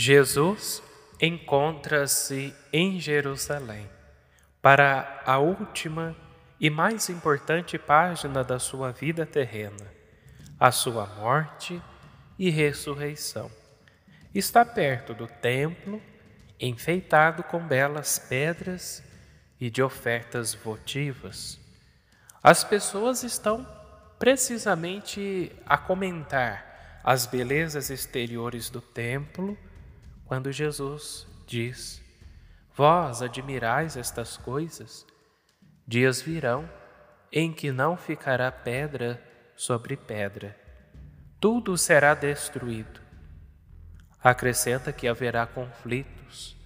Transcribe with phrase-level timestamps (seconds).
[0.00, 0.80] Jesus
[1.20, 3.90] encontra-se em Jerusalém
[4.62, 6.16] para a última
[6.60, 9.92] e mais importante página da sua vida terrena,
[10.56, 11.82] a sua morte
[12.38, 13.50] e ressurreição.
[14.32, 16.00] Está perto do templo,
[16.60, 19.02] enfeitado com belas pedras
[19.60, 21.58] e de ofertas votivas.
[22.40, 23.66] As pessoas estão
[24.16, 29.58] precisamente a comentar as belezas exteriores do templo
[30.28, 32.02] quando Jesus diz:
[32.76, 35.06] Vós admirais estas coisas?
[35.86, 36.68] Dias virão
[37.32, 39.20] em que não ficará pedra
[39.56, 40.54] sobre pedra,
[41.40, 43.00] tudo será destruído.
[44.22, 46.56] Acrescenta que haverá conflitos,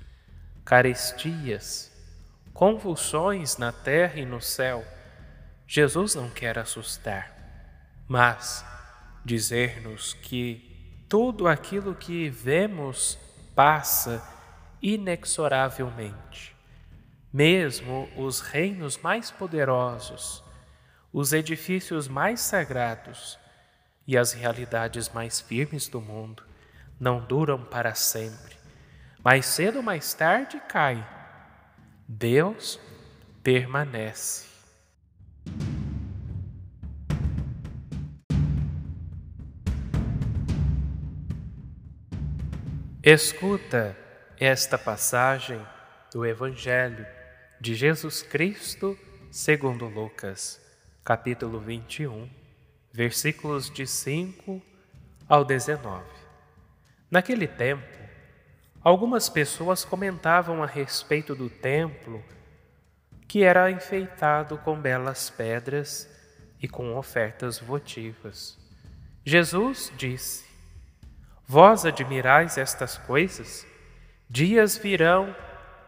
[0.65, 1.93] carestias,
[2.52, 4.85] convulsões na terra e no céu.
[5.66, 7.33] Jesus não quer assustar,
[8.09, 8.65] mas
[9.24, 13.19] dizer-nos que tudo aquilo que vemos
[13.54, 14.22] passa
[14.80, 16.54] inexoravelmente.
[17.32, 20.42] Mesmo os reinos mais poderosos,
[21.12, 23.38] os edifícios mais sagrados
[24.06, 26.42] e as realidades mais firmes do mundo
[26.98, 28.56] não duram para sempre.
[29.24, 31.04] Mais cedo ou mais tarde caem.
[32.06, 32.78] Deus
[33.42, 34.51] permanece.
[43.04, 43.96] Escuta
[44.38, 45.60] esta passagem
[46.12, 47.04] do Evangelho
[47.60, 48.96] de Jesus Cristo
[49.28, 50.60] segundo Lucas,
[51.04, 52.30] capítulo 21,
[52.92, 54.62] versículos de 5
[55.28, 56.04] ao 19.
[57.10, 57.82] Naquele tempo,
[58.80, 62.23] algumas pessoas comentavam a respeito do templo
[63.26, 66.08] que era enfeitado com belas pedras
[66.62, 68.56] e com ofertas votivas.
[69.25, 70.51] Jesus disse:
[71.47, 73.66] Vós admirais estas coisas?
[74.28, 75.34] Dias virão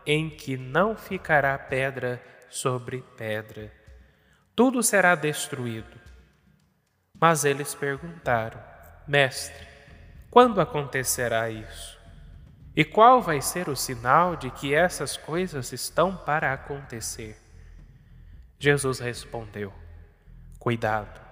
[0.04, 3.72] em que não ficará pedra sobre pedra,
[4.54, 5.98] tudo será destruído.
[7.18, 8.62] Mas eles perguntaram:
[9.06, 9.66] Mestre,
[10.30, 11.98] quando acontecerá isso?
[12.76, 17.40] E qual vai ser o sinal de que essas coisas estão para acontecer?
[18.58, 19.72] Jesus respondeu:
[20.58, 21.23] Cuidado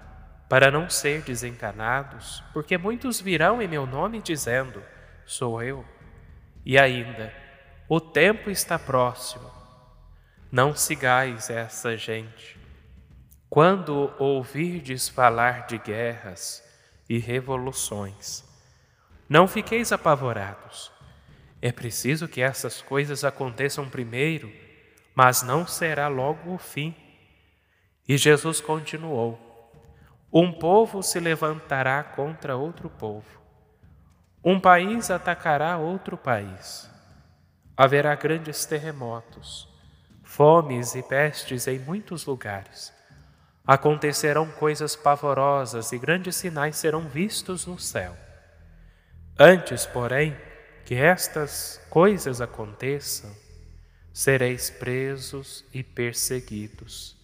[0.53, 4.85] para não ser desencanados, porque muitos virão em meu nome dizendo:
[5.25, 5.83] Sou eu.
[6.63, 7.33] E ainda,
[7.89, 9.51] o tempo está próximo.
[10.51, 12.61] Não sigais essa gente.
[13.49, 16.63] Quando ouvirdes falar de guerras
[17.09, 18.45] e revoluções,
[19.27, 20.93] não fiqueis apavorados.
[21.63, 24.53] É preciso que essas coisas aconteçam primeiro,
[25.15, 26.95] mas não será logo o fim.
[28.07, 29.52] E Jesus continuou:
[30.33, 33.43] um povo se levantará contra outro povo.
[34.43, 36.91] Um país atacará outro país.
[37.77, 39.69] Haverá grandes terremotos,
[40.23, 42.95] fomes e pestes em muitos lugares.
[43.67, 48.17] Acontecerão coisas pavorosas e grandes sinais serão vistos no céu.
[49.39, 50.35] Antes, porém,
[50.87, 53.31] que estas coisas aconteçam,
[54.15, 57.22] sereis presos e perseguidos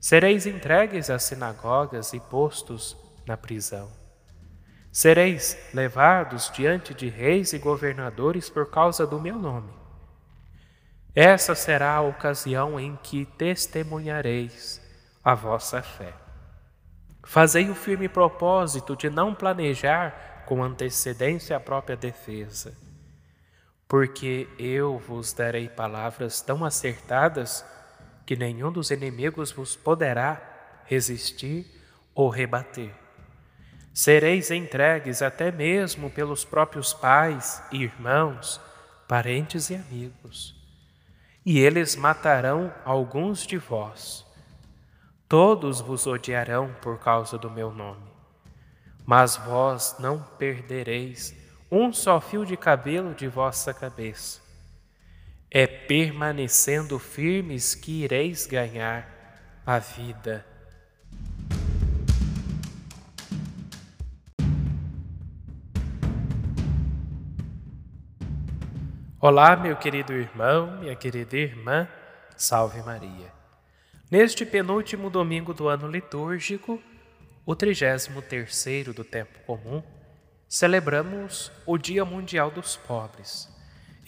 [0.00, 2.96] Sereis entregues às sinagogas e postos
[3.26, 3.92] na prisão.
[4.90, 9.70] Sereis levados diante de reis e governadores por causa do meu nome.
[11.14, 14.80] Essa será a ocasião em que testemunhareis
[15.22, 16.14] a vossa fé.
[17.22, 22.74] Fazei o firme propósito de não planejar com antecedência a própria defesa,
[23.86, 27.64] porque eu vos darei palavras tão acertadas
[28.24, 30.40] que nenhum dos inimigos vos poderá
[30.84, 31.66] resistir
[32.14, 32.94] ou rebater.
[33.92, 38.60] Sereis entregues até mesmo pelos próprios pais, irmãos,
[39.08, 40.54] parentes e amigos,
[41.44, 44.24] e eles matarão alguns de vós.
[45.28, 48.08] Todos vos odiarão por causa do meu nome,
[49.04, 51.34] mas vós não perdereis
[51.70, 54.39] um só fio de cabelo de vossa cabeça.
[55.52, 60.46] É permanecendo firmes que ireis ganhar a vida.
[69.20, 71.88] Olá, meu querido irmão, minha querida irmã,
[72.36, 73.32] salve Maria.
[74.08, 76.80] Neste penúltimo domingo do ano litúrgico,
[77.44, 79.82] o 33º do tempo comum,
[80.48, 83.59] celebramos o Dia Mundial dos Pobres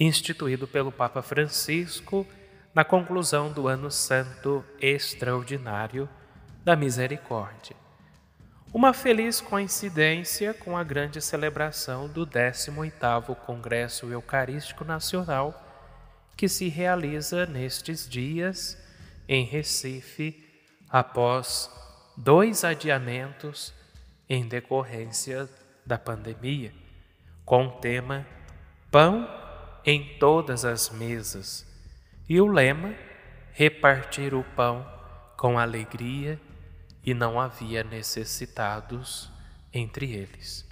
[0.02, 2.26] instituído pelo Papa Francisco
[2.74, 6.08] na conclusão do Ano Santo Extraordinário
[6.64, 7.76] da Misericórdia.
[8.74, 15.54] uma feliz coincidência com a grande celebração do 18º Congresso Eucarístico Nacional,
[16.34, 18.78] que se realiza nestes dias
[19.28, 20.42] em Recife,
[20.88, 21.70] após
[22.16, 23.74] dois adiamentos
[24.26, 25.46] em decorrência
[25.84, 26.72] da pandemia,
[27.44, 28.26] com o tema
[28.90, 29.41] Pão
[29.84, 31.66] em todas as mesas
[32.28, 32.94] e o lema
[33.54, 34.86] Repartir o pão
[35.36, 36.40] com alegria
[37.04, 39.30] e não havia necessitados
[39.72, 40.66] entre eles.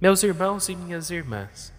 [0.00, 1.72] Meus irmãos e minhas irmãs,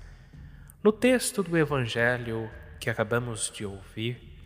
[0.83, 4.37] no texto do Evangelho que acabamos de ouvir,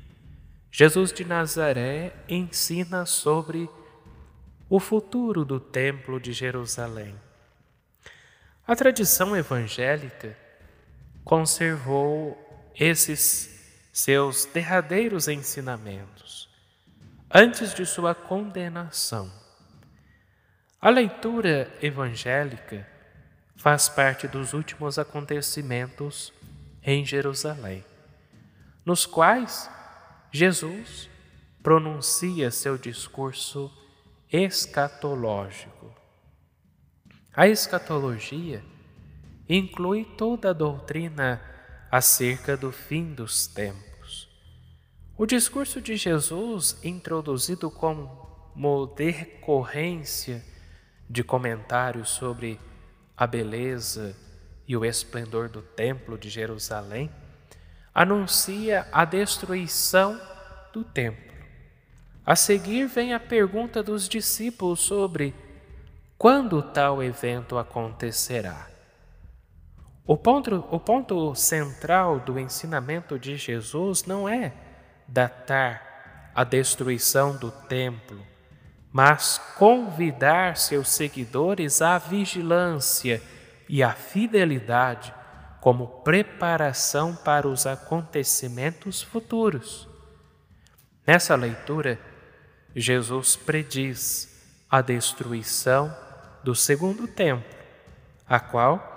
[0.71, 3.67] Jesus de Nazaré ensina sobre
[4.69, 7.15] o futuro do Templo de Jerusalém.
[8.67, 10.37] A tradição evangélica
[11.23, 12.37] conservou
[12.75, 13.49] esses
[13.91, 16.49] seus derradeiros ensinamentos
[17.29, 19.31] antes de sua condenação.
[20.81, 22.87] A leitura evangélica
[23.55, 26.33] faz parte dos últimos acontecimentos
[26.83, 27.85] em Jerusalém,
[28.85, 29.69] nos quais
[30.31, 31.09] Jesus
[31.61, 33.71] pronuncia seu discurso
[34.31, 35.93] escatológico.
[37.33, 38.63] A escatologia
[39.55, 41.41] inclui toda a doutrina
[41.91, 43.91] acerca do fim dos tempos
[45.21, 50.43] o discurso de Jesus, introduzido como decorrência
[51.07, 52.59] de comentários sobre
[53.15, 54.17] a beleza
[54.67, 57.07] e o esplendor do Templo de Jerusalém,
[57.93, 60.19] anuncia a destruição
[60.73, 61.31] do templo.
[62.25, 65.35] A seguir vem a pergunta dos discípulos sobre
[66.17, 68.70] quando tal evento acontecerá.
[70.05, 74.53] O ponto, o ponto central do ensinamento de Jesus não é
[75.07, 78.19] datar a destruição do templo,
[78.91, 83.21] mas convidar seus seguidores à vigilância
[83.69, 85.13] e à fidelidade
[85.61, 89.87] como preparação para os acontecimentos futuros.
[91.05, 91.99] Nessa leitura,
[92.75, 94.27] Jesus prediz
[94.69, 95.95] a destruição
[96.43, 97.55] do segundo templo,
[98.27, 98.90] a qual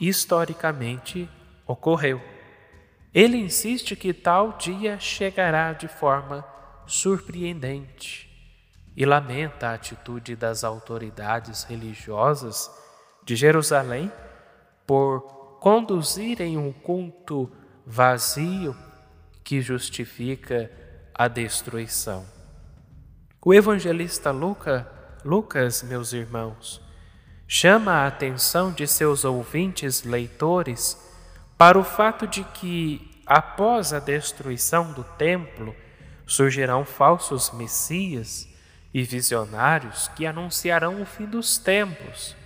[0.00, 1.28] historicamente
[1.66, 2.20] ocorreu.
[3.12, 6.44] Ele insiste que tal dia chegará de forma
[6.86, 8.28] surpreendente
[8.96, 12.70] e lamenta a atitude das autoridades religiosas
[13.24, 14.10] de Jerusalém
[14.86, 17.50] por conduzirem um culto
[17.86, 18.76] vazio
[19.44, 20.70] que justifica
[21.14, 22.24] a destruição.
[23.44, 24.90] O evangelista Luca,
[25.24, 26.80] Lucas, meus irmãos,
[27.52, 30.96] chama a atenção de seus ouvintes leitores
[31.58, 35.74] para o fato de que, após a destruição do templo,
[36.24, 38.48] surgirão falsos messias
[38.94, 42.36] e visionários que anunciarão o fim dos tempos.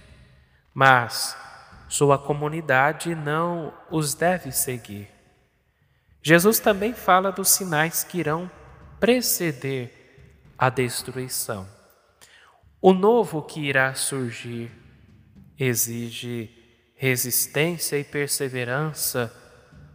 [0.73, 1.37] Mas
[1.87, 5.11] sua comunidade não os deve seguir.
[6.23, 8.51] Jesus também fala dos sinais que irão
[8.99, 11.69] preceder a destruição.
[12.81, 14.84] O novo que irá surgir
[15.59, 16.51] exige
[16.97, 19.33] resistência e perseverança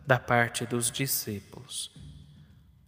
[0.05, 1.91] da parte dos discípulos.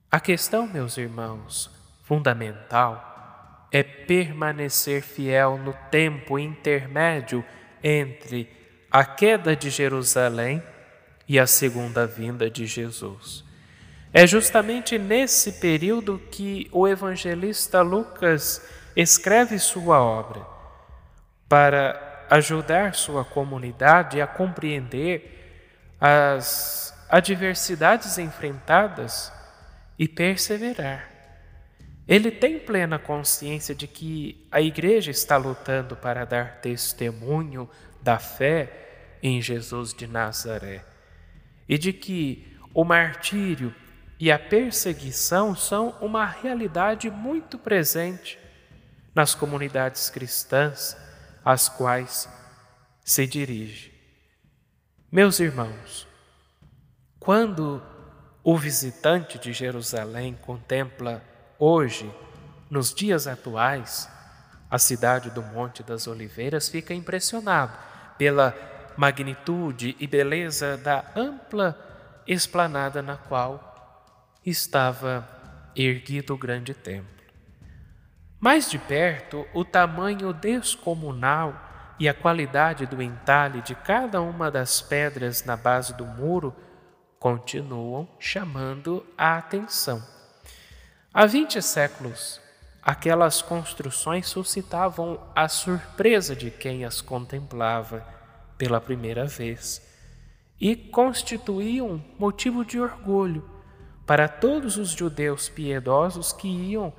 [0.10, 1.70] A questão, meus irmãos,
[2.04, 7.44] fundamental é permanecer fiel no tempo intermédio
[7.82, 8.50] entre
[8.92, 10.62] a queda de Jerusalém
[11.28, 13.46] e a segunda vinda de Jesus.
[14.14, 18.62] É justamente nesse período que o evangelista Lucas
[18.94, 20.46] escreve sua obra
[21.48, 29.34] para ajudar sua comunidade a compreender as adversidades enfrentadas
[30.00, 31.12] e perseverar.
[32.08, 37.70] Ele tem plena consciência de que a igreja está lutando para dar testemunho
[38.02, 40.86] da fé em Jesus de Nazaré
[41.68, 43.76] e de que o martírio
[44.18, 48.40] e a perseguição são uma realidade muito presente
[49.14, 50.96] nas comunidades cristãs
[51.44, 52.30] às quais
[53.04, 53.92] se dirige.
[55.12, 56.08] Meus irmãos,
[57.20, 57.82] quando
[58.44, 61.24] o visitante de Jerusalém contempla
[61.60, 62.12] hoje,
[62.70, 64.10] nos dias atuais,
[64.70, 67.78] a cidade do Monte das Oliveiras, fica impressionado
[68.18, 68.56] pela
[68.96, 71.78] magnitude e beleza da ampla
[72.26, 75.28] esplanada na qual estava
[75.76, 77.21] erguido o grande templo.
[78.42, 81.54] Mais de perto, o tamanho descomunal
[82.00, 86.52] e a qualidade do entalhe de cada uma das pedras na base do muro
[87.20, 90.04] continuam chamando a atenção.
[91.14, 92.42] Há 20 séculos
[92.82, 98.04] aquelas construções suscitavam a surpresa de quem as contemplava
[98.58, 99.88] pela primeira vez
[100.60, 103.48] e constituíam motivo de orgulho
[104.04, 106.92] para todos os judeus piedosos que iam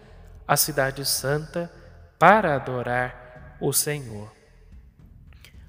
[0.53, 1.73] à Cidade Santa
[2.19, 4.31] para adorar o Senhor.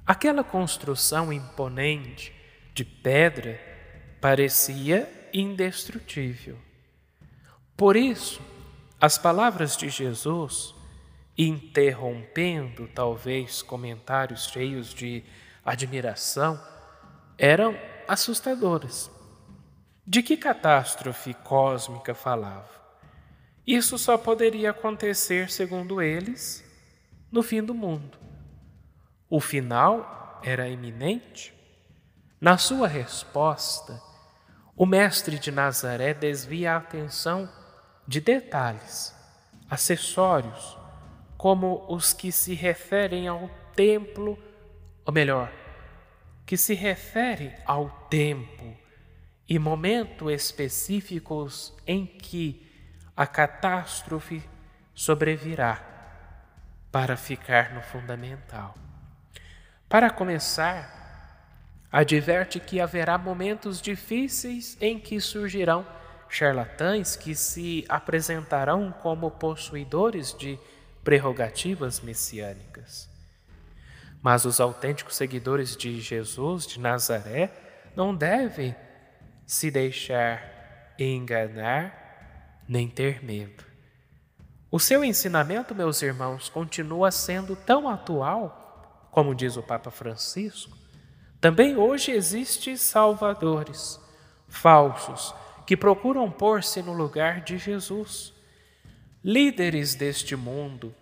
[0.05, 2.35] Aquela construção imponente
[2.73, 3.57] de pedra
[4.19, 6.59] parecia indestrutível.
[7.77, 8.41] Por isso,
[8.99, 10.75] as palavras de Jesus,
[11.37, 15.23] interrompendo talvez comentários cheios de
[15.63, 16.61] admiração,
[17.37, 17.73] eram
[18.05, 19.09] assustadoras.
[20.05, 22.82] De que catástrofe cósmica falava?
[23.65, 26.63] Isso só poderia acontecer, segundo eles,
[27.31, 28.17] no fim do mundo.
[29.29, 31.53] O final era iminente?
[32.39, 34.01] Na sua resposta,
[34.75, 37.49] o mestre de Nazaré desvia a atenção
[38.05, 39.15] de detalhes,
[39.69, 40.77] acessórios,
[41.37, 44.37] como os que se referem ao templo,
[45.05, 45.51] ou melhor,
[46.45, 48.75] que se referem ao tempo
[49.47, 52.72] e momento específicos em que
[53.15, 54.43] a catástrofe
[54.93, 55.81] sobrevirá
[56.91, 58.75] para ficar no fundamental.
[59.87, 61.01] Para começar,
[61.91, 65.85] adverte que haverá momentos difíceis em que surgirão
[66.29, 70.59] charlatães que se apresentarão como possuidores de
[71.03, 73.07] prerrogativas messiânicas.
[74.21, 77.51] Mas os autênticos seguidores de Jesus de Nazaré
[77.95, 78.75] não devem
[79.45, 82.02] se deixar enganar
[82.67, 83.63] nem ter medo.
[84.71, 90.75] O seu ensinamento, meus irmãos, continua sendo tão atual, como diz o Papa Francisco,
[91.39, 93.99] também hoje existem salvadores
[94.47, 95.35] falsos
[95.67, 98.33] que procuram pôr-se no lugar de Jesus.
[99.23, 100.95] Líderes deste mundo,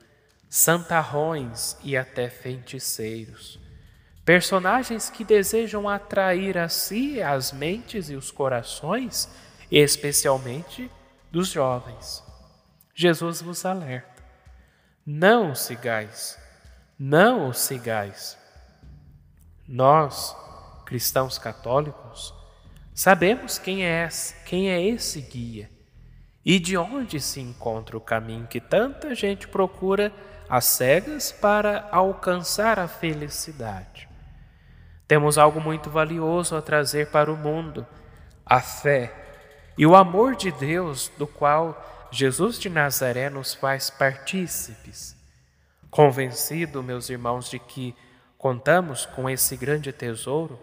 [0.49, 3.59] santarrões e até feiticeiros.
[4.25, 9.29] Personagens que desejam atrair a si as mentes e os corações,
[9.71, 10.89] especialmente
[11.31, 12.23] dos jovens.
[12.93, 14.23] Jesus vos alerta:
[15.05, 16.37] não sigais,
[16.99, 18.37] não os sigais.
[19.67, 20.35] Nós,
[20.85, 22.33] cristãos católicos,
[22.93, 24.09] sabemos quem é,
[24.45, 25.69] quem é esse guia
[26.43, 30.11] e de onde se encontra o caminho que tanta gente procura
[30.49, 34.09] às cegas para alcançar a felicidade.
[35.07, 37.87] Temos algo muito valioso a trazer para o mundo:
[38.45, 39.20] a fé
[39.77, 45.15] e o amor de Deus, do qual Jesus de Nazaré nos faz partícipes.
[45.89, 47.95] Convencido, meus irmãos, de que
[48.37, 50.59] contamos com esse grande tesouro,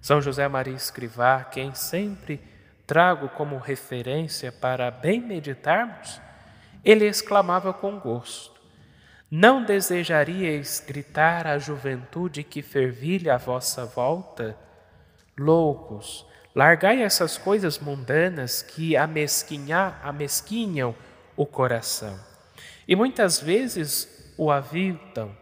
[0.00, 2.40] São José Maria Escrivá, quem sempre
[2.86, 6.20] trago como referência para bem meditarmos,
[6.84, 8.60] ele exclamava com gosto:
[9.30, 14.56] Não desejaríeis gritar à juventude que fervilha à vossa volta?
[15.38, 20.94] Loucos, largai essas coisas mundanas que amesquinham
[21.36, 22.18] o coração
[22.86, 25.34] e muitas vezes o aviltam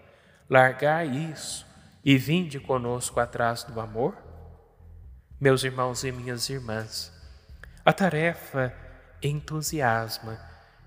[0.53, 1.67] Largai isso
[2.05, 4.15] e vinde conosco atrás do amor?
[5.41, 7.11] Meus irmãos e minhas irmãs,
[7.83, 8.71] a tarefa
[9.23, 10.39] entusiasma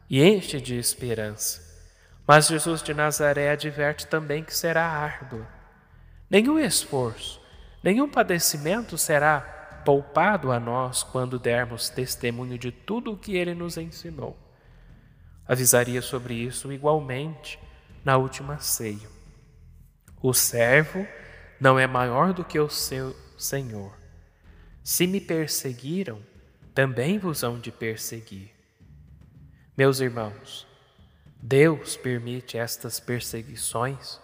[0.07, 1.63] e enche de esperança,
[2.27, 5.47] mas Jesus de Nazaré adverte também que será árdua.
[6.29, 7.41] Nenhum esforço,
[7.83, 9.54] nenhum padecimento será
[9.85, 14.35] poupado a nós quando dermos testemunho de tudo o que ele nos ensinou.
[15.47, 17.59] Avisaria sobre isso igualmente
[18.03, 19.07] na última ceia.
[20.21, 21.07] O servo
[21.59, 23.93] não é maior do que o seu senhor.
[24.83, 26.19] Se me perseguiram,
[26.73, 28.51] também vos hão de perseguir.
[29.77, 30.67] Meus irmãos,
[31.41, 34.19] Deus permite estas perseguições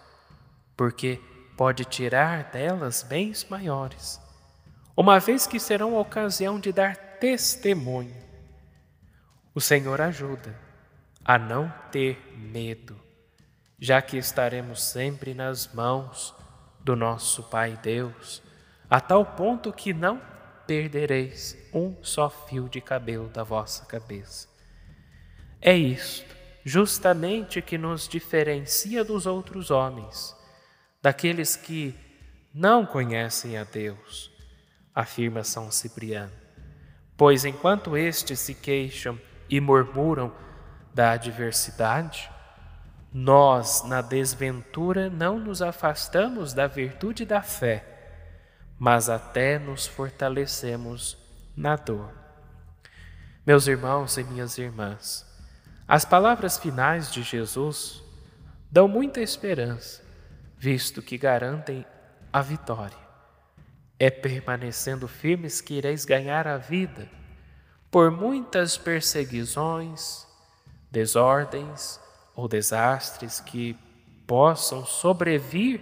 [0.76, 1.20] porque
[1.56, 4.20] pode tirar delas bens maiores,
[4.96, 8.16] uma vez que serão ocasião de dar testemunho.
[9.54, 10.58] O Senhor ajuda
[11.24, 13.02] a não ter medo
[13.82, 16.32] já que estaremos sempre nas mãos
[16.84, 18.40] do nosso Pai Deus,
[18.88, 20.22] a tal ponto que não
[20.68, 24.46] perdereis um só fio de cabelo da vossa cabeça.
[25.60, 26.32] É isto,
[26.64, 30.32] justamente, que nos diferencia dos outros homens,
[31.02, 31.92] daqueles que
[32.54, 34.31] não conhecem a Deus,
[34.94, 36.32] afirma São Cipriano.
[37.16, 39.18] Pois enquanto estes se queixam
[39.48, 40.32] e murmuram
[40.94, 42.30] da adversidade,
[43.12, 47.84] nós, na desventura, não nos afastamos da virtude da fé,
[48.78, 51.18] mas até nos fortalecemos
[51.56, 52.10] na dor.
[53.46, 55.30] Meus irmãos e minhas irmãs,
[55.86, 58.02] As palavras finais de Jesus
[58.70, 60.02] dão muita esperança,
[60.56, 61.84] visto que garantem
[62.32, 62.96] a vitória.
[64.02, 67.08] É permanecendo firmes que ireis ganhar a vida
[67.88, 70.26] por muitas perseguições,
[70.90, 72.00] desordens
[72.34, 73.78] ou desastres que
[74.26, 75.80] possam sobrevir,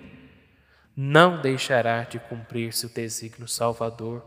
[0.94, 4.22] não deixará de cumprir-se o desígnio salvador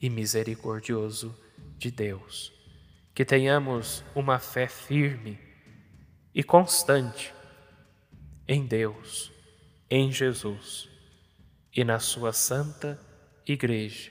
[0.00, 1.38] e misericordioso
[1.76, 2.50] de Deus.
[3.14, 5.38] Que tenhamos uma fé firme
[6.34, 7.34] e constante
[8.48, 9.30] em Deus,
[9.90, 10.88] em Jesus
[11.76, 13.09] e na Sua Santa
[13.52, 14.10] Igreja.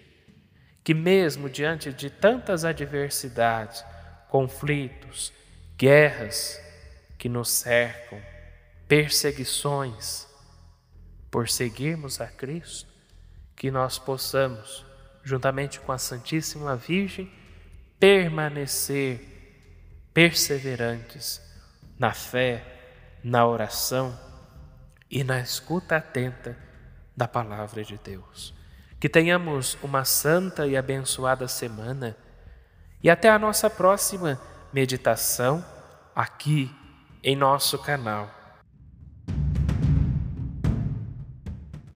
[0.83, 3.83] Que, mesmo diante de tantas adversidades,
[4.29, 5.33] conflitos,
[5.77, 6.59] guerras
[7.17, 8.19] que nos cercam,
[8.87, 10.27] perseguições,
[11.29, 12.89] por seguirmos a Cristo,
[13.55, 14.85] que nós possamos,
[15.23, 17.31] juntamente com a Santíssima Virgem,
[17.99, 19.29] permanecer
[20.13, 21.41] perseverantes
[21.97, 22.63] na fé,
[23.23, 24.17] na oração
[25.09, 26.57] e na escuta atenta
[27.15, 28.58] da palavra de Deus.
[28.99, 32.17] Que tenhamos uma santa e abençoada semana
[33.01, 34.39] e até a nossa próxima
[34.73, 35.63] meditação
[36.13, 36.69] aqui
[37.23, 38.38] em nosso canal.